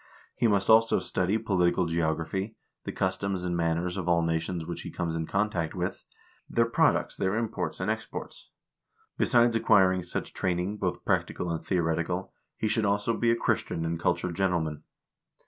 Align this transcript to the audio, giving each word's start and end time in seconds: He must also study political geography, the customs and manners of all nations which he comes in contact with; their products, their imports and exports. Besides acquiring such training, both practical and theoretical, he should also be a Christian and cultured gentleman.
He 0.33 0.47
must 0.47 0.67
also 0.67 0.97
study 0.97 1.37
political 1.37 1.85
geography, 1.85 2.55
the 2.85 2.91
customs 2.91 3.43
and 3.43 3.55
manners 3.55 3.97
of 3.97 4.07
all 4.09 4.23
nations 4.23 4.65
which 4.65 4.81
he 4.81 4.89
comes 4.89 5.15
in 5.15 5.27
contact 5.27 5.75
with; 5.75 6.03
their 6.49 6.65
products, 6.65 7.15
their 7.15 7.35
imports 7.35 7.79
and 7.79 7.91
exports. 7.91 8.49
Besides 9.19 9.55
acquiring 9.55 10.01
such 10.01 10.33
training, 10.33 10.77
both 10.77 11.05
practical 11.05 11.51
and 11.51 11.63
theoretical, 11.63 12.33
he 12.57 12.67
should 12.67 12.83
also 12.83 13.15
be 13.15 13.29
a 13.29 13.35
Christian 13.35 13.85
and 13.85 13.99
cultured 13.99 14.33
gentleman. 14.35 14.81